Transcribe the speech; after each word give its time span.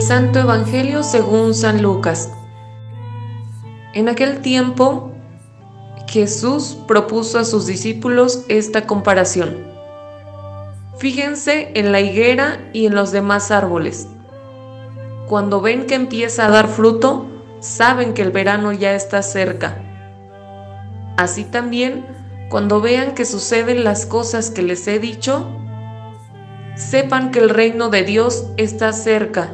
Santo 0.00 0.38
Evangelio 0.38 1.02
según 1.02 1.54
San 1.54 1.82
Lucas. 1.82 2.30
En 3.94 4.08
aquel 4.08 4.40
tiempo, 4.40 5.12
Jesús 6.06 6.78
propuso 6.86 7.38
a 7.38 7.44
sus 7.44 7.66
discípulos 7.66 8.44
esta 8.48 8.86
comparación. 8.86 9.66
Fíjense 10.98 11.72
en 11.74 11.92
la 11.92 12.00
higuera 12.00 12.70
y 12.72 12.86
en 12.86 12.94
los 12.94 13.10
demás 13.10 13.50
árboles. 13.50 14.08
Cuando 15.26 15.60
ven 15.60 15.86
que 15.86 15.94
empieza 15.94 16.46
a 16.46 16.50
dar 16.50 16.68
fruto, 16.68 17.26
saben 17.60 18.14
que 18.14 18.22
el 18.22 18.30
verano 18.30 18.72
ya 18.72 18.94
está 18.94 19.22
cerca. 19.22 19.82
Así 21.16 21.44
también, 21.44 22.06
cuando 22.50 22.80
vean 22.80 23.14
que 23.14 23.24
suceden 23.24 23.84
las 23.84 24.06
cosas 24.06 24.50
que 24.50 24.62
les 24.62 24.86
he 24.86 24.98
dicho, 25.00 25.46
sepan 26.76 27.30
que 27.32 27.40
el 27.40 27.50
reino 27.50 27.90
de 27.90 28.04
Dios 28.04 28.46
está 28.56 28.92
cerca. 28.92 29.50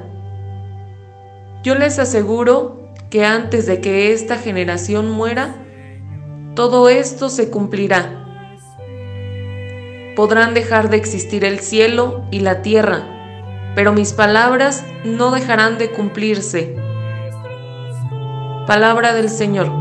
Yo 1.64 1.74
les 1.74 1.98
aseguro 1.98 2.90
que 3.08 3.24
antes 3.24 3.64
de 3.64 3.80
que 3.80 4.12
esta 4.12 4.36
generación 4.36 5.10
muera, 5.10 5.54
todo 6.54 6.90
esto 6.90 7.30
se 7.30 7.48
cumplirá. 7.48 8.20
Podrán 10.14 10.52
dejar 10.52 10.90
de 10.90 10.98
existir 10.98 11.42
el 11.42 11.60
cielo 11.60 12.26
y 12.30 12.40
la 12.40 12.60
tierra, 12.60 13.72
pero 13.74 13.94
mis 13.94 14.12
palabras 14.12 14.84
no 15.06 15.30
dejarán 15.30 15.78
de 15.78 15.90
cumplirse. 15.90 16.76
Palabra 18.66 19.14
del 19.14 19.30
Señor. 19.30 19.72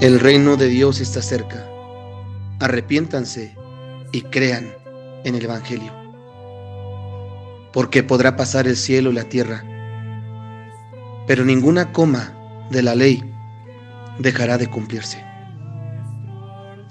El 0.00 0.20
reino 0.20 0.56
de 0.56 0.68
Dios 0.68 1.00
está 1.00 1.20
cerca 1.20 1.73
arrepiéntanse 2.60 3.56
y 4.12 4.22
crean 4.22 4.72
en 5.24 5.34
el 5.34 5.44
Evangelio. 5.44 5.92
Porque 7.72 8.02
podrá 8.02 8.36
pasar 8.36 8.66
el 8.66 8.76
cielo 8.76 9.10
y 9.10 9.14
la 9.14 9.24
tierra, 9.24 9.64
pero 11.26 11.44
ninguna 11.44 11.92
coma 11.92 12.32
de 12.70 12.82
la 12.82 12.94
ley 12.94 13.22
dejará 14.18 14.58
de 14.58 14.68
cumplirse. 14.68 15.24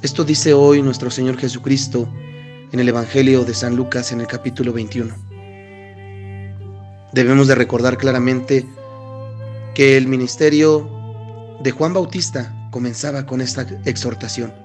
Esto 0.02 0.26
dice 0.26 0.54
hoy 0.54 0.82
nuestro 0.82 1.10
Señor 1.10 1.38
Jesucristo 1.38 2.12
en 2.72 2.80
el 2.80 2.90
Evangelio 2.90 3.46
de 3.46 3.54
San 3.54 3.76
Lucas 3.76 4.12
en 4.12 4.20
el 4.20 4.28
capítulo 4.28 4.74
21. 4.74 5.16
Debemos 7.14 7.48
de 7.48 7.56
recordar 7.56 7.98
claramente 7.98 8.66
que 9.76 9.96
el 9.96 10.08
ministerio 10.08 10.90
de 11.62 11.72
Juan 11.72 11.94
Bautista 11.94 12.54
comenzaba 12.72 13.26
con 13.26 13.40
esta 13.40 13.66
exhortación 13.86 14.63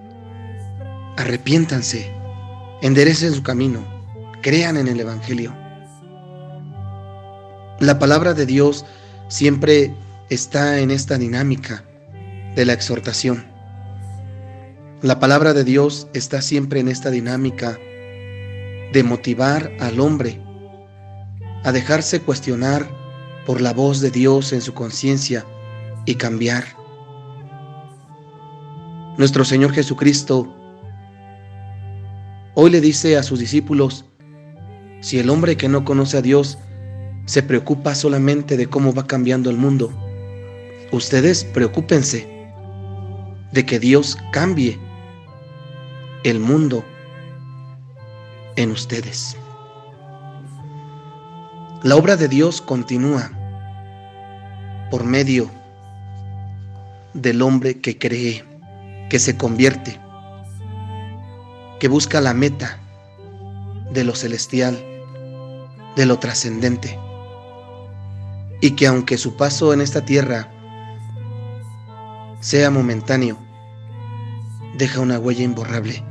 arrepiéntanse, 1.19 2.09
enderecen 2.81 3.35
su 3.35 3.43
camino, 3.43 3.85
crean 4.41 4.77
en 4.77 4.87
el 4.87 5.01
Evangelio. 5.01 5.53
La 7.81 7.99
palabra 7.99 8.35
de 8.35 8.47
Dios 8.47 8.87
siempre 9.27 9.93
está 10.31 10.79
en 10.79 10.93
esta 10.93 11.19
dinámica 11.19 11.83
de 12.55 12.65
la 12.65 12.73
exhortación. 12.73 13.45
La 15.03 15.19
palabra 15.19 15.55
de 15.55 15.65
Dios 15.65 16.07
está 16.15 16.41
siempre 16.41 16.79
en 16.79 16.87
esta 16.87 17.11
dinámica 17.11 17.77
de 18.93 19.03
motivar 19.05 19.73
al 19.81 19.99
hombre 19.99 20.41
a 21.65 21.73
dejarse 21.73 22.21
cuestionar 22.21 22.89
por 23.45 23.61
la 23.61 23.73
voz 23.73 24.01
de 24.01 24.13
Dios 24.13 24.53
en 24.53 24.61
su 24.61 24.73
conciencia 24.73 25.45
y 26.07 26.15
cambiar. 26.15 26.65
Nuestro 29.17 29.45
Señor 29.45 29.73
Jesucristo 29.73 30.55
Hoy 32.61 32.71
le 32.71 32.81
dice 32.81 33.17
a 33.17 33.23
sus 33.23 33.39
discípulos, 33.39 34.05
si 35.01 35.21
el 35.21 35.31
hombre 35.31 35.57
que 35.57 35.69
no 35.69 35.85
conoce 35.85 36.19
a 36.19 36.23
Dios 36.23 36.59
se 37.25 37.41
preocupa 37.45 37.95
solamente 37.95 38.57
de 38.57 38.67
cómo 38.67 38.93
va 38.93 39.07
cambiando 39.07 39.49
el 39.49 39.57
mundo, 39.57 39.93
ustedes 40.91 41.45
preocúpense 41.45 42.27
de 43.53 43.65
que 43.65 43.79
Dios 43.79 44.19
cambie 44.33 44.77
el 46.25 46.41
mundo 46.41 46.85
en 48.57 48.73
ustedes. 48.73 49.37
La 51.85 51.95
obra 51.95 52.17
de 52.17 52.27
Dios 52.27 52.61
continúa 52.61 53.31
por 54.91 55.05
medio 55.05 55.49
del 57.15 57.41
hombre 57.41 57.79
que 57.79 57.97
cree, 57.99 58.45
que 59.09 59.21
se 59.21 59.37
convierte 59.37 60.08
que 61.79 61.89
busca 61.89 62.21
la 62.21 62.35
meta 62.35 62.79
de 63.93 64.05
lo 64.05 64.15
celestial, 64.15 64.77
de 65.97 66.07
lo 66.07 66.19
trascendente, 66.19 66.99
y 68.61 68.73
que 68.73 68.87
aunque 68.87 69.19
su 69.19 69.37
paso 69.37 69.73
en 69.73 69.81
esta 69.81 70.05
tierra 70.05 70.53
sea 72.41 72.71
momentáneo, 72.71 73.39
deja 74.77 75.01
una 75.01 75.19
huella 75.19 75.45
imborrable 75.45 76.05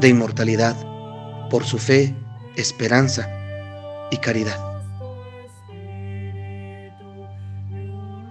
de 0.00 0.08
inmortalidad 0.08 0.76
por 1.50 1.64
su 1.64 1.78
fe, 1.78 2.14
esperanza 2.56 3.28
y 4.10 4.18
caridad. 4.18 4.58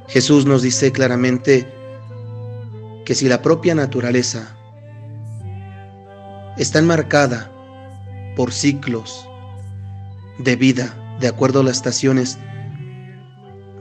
Jesús 0.07 0.45
nos 0.45 0.61
dice 0.61 0.91
claramente 0.91 1.67
que 3.05 3.13
si 3.13 3.27
la 3.27 3.41
propia 3.41 3.75
naturaleza 3.75 4.56
está 6.57 6.79
enmarcada 6.79 7.51
por 8.35 8.51
ciclos 8.51 9.27
de 10.39 10.55
vida, 10.55 10.95
de 11.19 11.27
acuerdo 11.27 11.61
a 11.61 11.63
las 11.63 11.77
estaciones. 11.77 12.37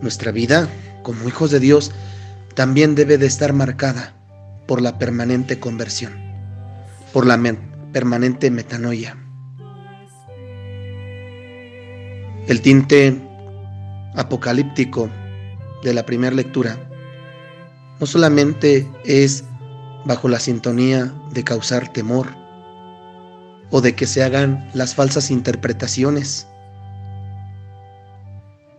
Nuestra 0.01 0.33
vida, 0.33 0.69
como 1.03 1.29
hijos 1.29 1.51
de 1.51 1.61
Dios, 1.61 1.93
también 2.55 2.95
debe 2.95 3.19
de 3.19 3.27
estar 3.27 3.53
marcada 3.53 4.15
por 4.67 4.81
la 4.81 4.99
permanente 4.99 5.59
conversión, 5.59 6.15
por 7.13 7.27
la 7.27 7.39
permanente 7.93 8.51
metanoia. 8.51 9.17
El 12.49 12.61
tinte 12.61 13.21
apocalíptico 14.15 15.11
de 15.83 15.93
la 15.93 16.07
primera 16.07 16.35
lectura 16.35 16.79
no 18.01 18.07
solamente 18.07 18.87
es 19.05 19.45
bajo 20.05 20.29
la 20.29 20.39
sintonía 20.39 21.13
de 21.33 21.45
causar 21.45 21.93
temor, 21.93 22.46
o 23.71 23.81
de 23.81 23.95
que 23.95 24.07
se 24.07 24.23
hagan 24.23 24.69
las 24.75 24.95
falsas 24.95 25.31
interpretaciones 25.31 26.47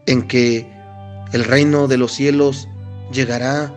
en 0.06 0.28
que 0.28 0.72
el 1.34 1.44
reino 1.44 1.88
de 1.88 1.98
los 1.98 2.14
cielos 2.14 2.68
llegará 3.12 3.74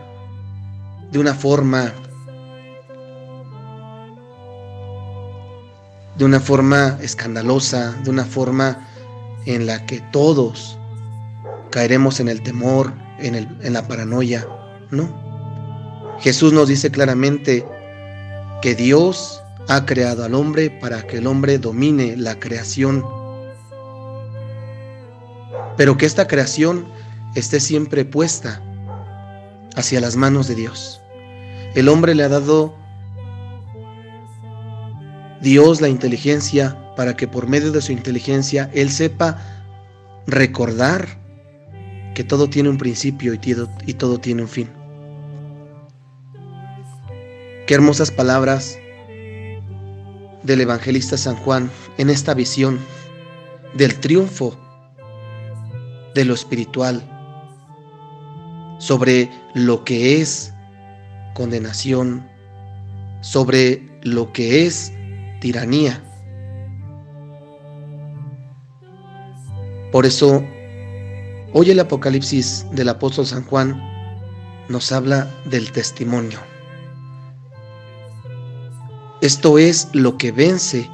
de 1.10 1.18
una 1.18 1.34
forma 1.34 1.92
de 6.16 6.24
una 6.26 6.38
forma 6.38 6.98
escandalosa, 7.00 7.92
de 8.04 8.10
una 8.10 8.26
forma 8.26 8.86
en 9.46 9.66
la 9.66 9.86
que 9.86 10.00
todos 10.12 10.78
caeremos 11.70 12.20
en 12.20 12.28
el 12.28 12.42
temor, 12.42 12.92
en, 13.18 13.34
el, 13.34 13.48
en 13.62 13.72
la 13.72 13.88
paranoia. 13.88 14.46
No. 14.90 15.08
Jesús 16.20 16.52
nos 16.52 16.68
dice 16.68 16.90
claramente 16.90 17.64
que 18.60 18.74
Dios 18.74 19.39
ha 19.70 19.86
creado 19.86 20.24
al 20.24 20.34
hombre 20.34 20.68
para 20.68 21.06
que 21.06 21.18
el 21.18 21.28
hombre 21.28 21.56
domine 21.56 22.16
la 22.16 22.40
creación, 22.40 23.06
pero 25.76 25.96
que 25.96 26.06
esta 26.06 26.26
creación 26.26 26.86
esté 27.36 27.60
siempre 27.60 28.04
puesta 28.04 28.60
hacia 29.76 30.00
las 30.00 30.16
manos 30.16 30.48
de 30.48 30.56
Dios. 30.56 31.00
El 31.76 31.88
hombre 31.88 32.16
le 32.16 32.24
ha 32.24 32.28
dado 32.28 32.74
Dios 35.40 35.80
la 35.80 35.88
inteligencia 35.88 36.76
para 36.96 37.16
que 37.16 37.28
por 37.28 37.46
medio 37.46 37.70
de 37.70 37.80
su 37.80 37.92
inteligencia 37.92 38.68
él 38.74 38.90
sepa 38.90 39.38
recordar 40.26 41.06
que 42.16 42.24
todo 42.24 42.50
tiene 42.50 42.70
un 42.70 42.76
principio 42.76 43.34
y 43.34 43.38
todo, 43.38 43.70
y 43.86 43.94
todo 43.94 44.18
tiene 44.18 44.42
un 44.42 44.48
fin. 44.48 44.68
Qué 47.68 47.74
hermosas 47.74 48.10
palabras 48.10 48.79
del 50.42 50.60
evangelista 50.62 51.16
San 51.16 51.36
Juan 51.36 51.70
en 51.98 52.10
esta 52.10 52.34
visión 52.34 52.78
del 53.74 53.98
triunfo 54.00 54.56
de 56.14 56.24
lo 56.24 56.34
espiritual 56.34 57.02
sobre 58.78 59.30
lo 59.54 59.84
que 59.84 60.20
es 60.20 60.52
condenación, 61.34 62.28
sobre 63.20 63.88
lo 64.02 64.32
que 64.32 64.66
es 64.66 64.92
tiranía. 65.40 66.02
Por 69.92 70.06
eso, 70.06 70.44
hoy 71.52 71.70
el 71.70 71.80
Apocalipsis 71.80 72.66
del 72.72 72.88
apóstol 72.88 73.26
San 73.26 73.44
Juan 73.44 73.80
nos 74.68 74.92
habla 74.92 75.28
del 75.46 75.72
testimonio 75.72 76.49
Esto 79.20 79.58
es 79.58 79.90
lo 79.92 80.16
que 80.16 80.32
vence 80.32 80.88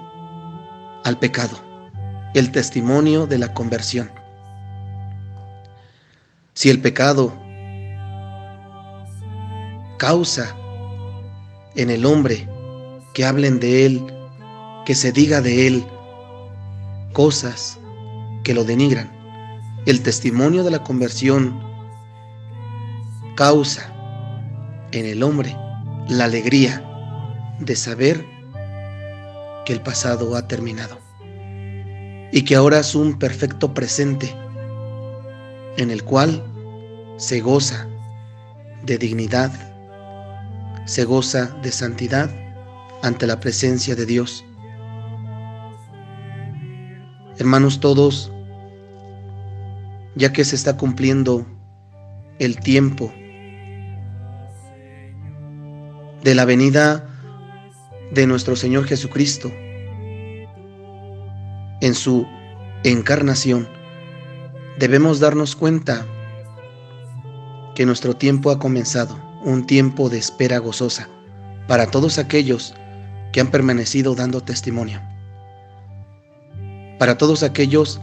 al 1.05 1.17
pecado, 1.17 1.56
el 2.34 2.50
testimonio 2.50 3.28
de 3.28 3.38
la 3.38 3.55
conversión. 3.55 4.11
Si 6.52 6.69
el 6.69 6.82
pecado 6.82 7.32
causa 9.96 10.56
en 11.76 11.88
el 11.88 12.05
hombre 12.05 12.49
que 13.14 13.25
hablen 13.25 13.61
de 13.61 13.87
él, 13.87 14.05
que 14.84 14.96
se 14.96 15.12
diga 15.12 15.40
de 15.40 15.69
él 15.69 15.87
cosas 17.12 17.78
que 18.43 18.55
lo 18.55 18.64
denigran, 18.64 19.08
el 19.87 20.02
testimonio 20.02 20.64
de 20.64 20.73
la 20.73 20.82
conversión 20.82 21.62
causa 23.37 23.88
en 24.90 25.06
el 25.06 25.23
hombre 25.23 25.56
la 26.08 26.25
alegría 26.25 26.82
de 27.61 27.76
saber 27.76 28.25
que 29.64 29.73
el 29.73 29.81
pasado 29.81 30.37
ha 30.37 30.47
terminado 30.47 30.99
y 32.32 32.43
que 32.43 32.56
ahora 32.56 32.81
es 32.81 32.94
un 32.94 33.19
perfecto 33.19 33.73
presente 33.75 34.35
en 35.76 35.91
el 35.91 36.05
cual 36.05 36.44
se 37.17 37.41
goza 37.41 37.87
de 38.85 38.99
dignidad, 38.99 39.53
se 40.85 41.05
goza 41.05 41.56
de 41.62 41.73
santidad 41.73 42.31
ante 43.03 43.26
la 43.26 43.41
presencia 43.41 43.94
de 43.97 44.06
Dios. 44.06 44.44
Hermanos 47.38 47.81
todos, 47.81 48.32
ya 50.14 50.32
que 50.32 50.44
se 50.44 50.56
está 50.56 50.76
cumpliendo 50.76 51.47
el 52.38 52.59
tiempo 52.59 53.12
de 56.23 56.35
la 56.35 56.44
venida 56.44 57.15
de 58.11 58.26
nuestro 58.26 58.56
Señor 58.56 58.87
Jesucristo 58.87 59.53
en 61.81 61.94
su 61.94 62.26
encarnación, 62.85 63.69
debemos 64.79 65.20
darnos 65.20 65.56
cuenta 65.56 66.06
que 67.75 67.87
nuestro 67.87 68.14
tiempo 68.14 68.50
ha 68.50 68.58
comenzado, 68.58 69.20
un 69.44 69.67
tiempo 69.67 70.08
de 70.08 70.19
espera 70.19 70.58
gozosa 70.58 71.08
para 71.69 71.91
todos 71.91 72.19
aquellos 72.19 72.75
que 73.32 73.41
han 73.41 73.50
permanecido 73.50 74.14
dando 74.14 74.41
testimonio, 74.41 75.00
para 76.99 77.19
todos 77.19 77.43
aquellos 77.43 78.00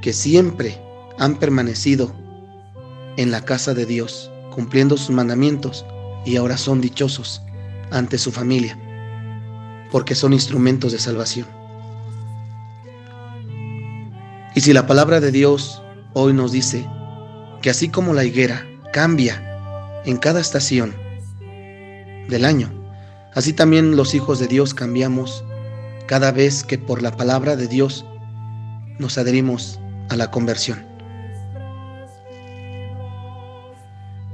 que 0.00 0.12
siempre 0.12 0.80
han 1.18 1.38
permanecido 1.38 2.14
en 3.16 3.30
la 3.30 3.44
casa 3.44 3.74
de 3.74 3.86
Dios, 3.86 4.30
cumpliendo 4.50 4.96
sus 4.96 5.10
mandamientos 5.10 5.84
y 6.24 6.36
ahora 6.36 6.56
son 6.56 6.80
dichosos 6.80 7.42
ante 7.90 8.16
su 8.16 8.32
familia, 8.32 8.78
porque 9.92 10.14
son 10.14 10.32
instrumentos 10.32 10.90
de 10.90 10.98
salvación. 10.98 11.46
Y 14.54 14.62
si 14.62 14.72
la 14.72 14.86
palabra 14.86 15.20
de 15.20 15.30
Dios 15.30 15.82
hoy 16.14 16.32
nos 16.32 16.50
dice 16.50 16.88
que 17.60 17.70
así 17.70 17.90
como 17.90 18.14
la 18.14 18.24
higuera 18.24 18.66
cambia 18.92 20.00
en 20.06 20.16
cada 20.16 20.40
estación 20.40 20.94
del 22.28 22.44
año, 22.46 22.72
así 23.34 23.52
también 23.52 23.94
los 23.94 24.14
hijos 24.14 24.38
de 24.38 24.48
Dios 24.48 24.72
cambiamos 24.72 25.44
cada 26.06 26.32
vez 26.32 26.64
que 26.64 26.78
por 26.78 27.02
la 27.02 27.14
palabra 27.14 27.54
de 27.54 27.68
Dios 27.68 28.06
nos 28.98 29.18
adherimos 29.18 29.78
a 30.08 30.16
la 30.16 30.30
conversión. 30.30 30.86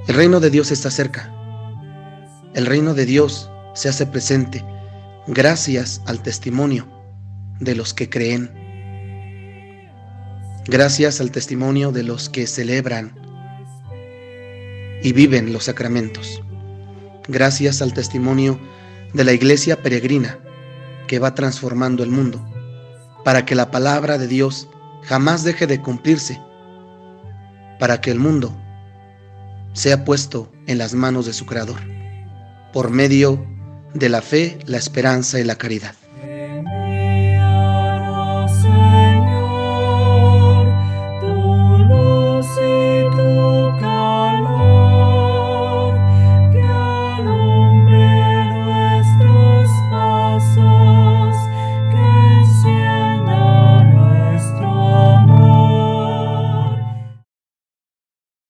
El 0.06 0.14
reino 0.14 0.38
de 0.40 0.50
Dios 0.50 0.70
está 0.70 0.90
cerca. 0.90 1.32
El 2.54 2.64
reino 2.64 2.94
de 2.94 3.04
Dios 3.06 3.50
se 3.74 3.88
hace 3.88 4.06
presente 4.06 4.64
gracias 5.28 6.00
al 6.06 6.22
testimonio 6.22 6.88
de 7.60 7.74
los 7.74 7.92
que 7.92 8.08
creen, 8.08 8.50
gracias 10.66 11.20
al 11.20 11.30
testimonio 11.30 11.92
de 11.92 12.02
los 12.02 12.30
que 12.30 12.46
celebran 12.46 13.14
y 15.02 15.12
viven 15.12 15.52
los 15.52 15.64
sacramentos, 15.64 16.42
gracias 17.28 17.82
al 17.82 17.92
testimonio 17.92 18.58
de 19.12 19.24
la 19.24 19.32
iglesia 19.32 19.82
peregrina 19.82 20.38
que 21.06 21.18
va 21.18 21.34
transformando 21.34 22.02
el 22.02 22.10
mundo, 22.10 22.42
para 23.22 23.44
que 23.44 23.54
la 23.54 23.70
palabra 23.70 24.16
de 24.16 24.28
Dios 24.28 24.66
jamás 25.02 25.44
deje 25.44 25.66
de 25.66 25.82
cumplirse, 25.82 26.40
para 27.78 28.00
que 28.00 28.10
el 28.10 28.18
mundo 28.18 28.56
sea 29.74 30.06
puesto 30.06 30.50
en 30.66 30.78
las 30.78 30.94
manos 30.94 31.26
de 31.26 31.34
su 31.34 31.44
Creador 31.44 31.80
por 32.72 32.90
medio 32.90 33.46
de 33.94 34.08
la 34.08 34.22
fe, 34.22 34.58
la 34.66 34.78
esperanza 34.78 35.40
y 35.40 35.44
la 35.44 35.56
caridad. 35.56 35.94